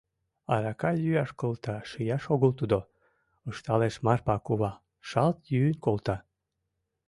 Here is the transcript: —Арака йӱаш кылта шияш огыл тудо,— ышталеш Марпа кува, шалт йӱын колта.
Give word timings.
—Арака 0.53 0.91
йӱаш 1.03 1.31
кылта 1.39 1.75
шияш 1.89 2.23
огыл 2.33 2.51
тудо,— 2.59 2.79
ышталеш 3.49 3.95
Марпа 4.05 4.35
кува, 4.45 4.71
шалт 5.09 5.37
йӱын 5.53 5.75
колта. 5.85 6.17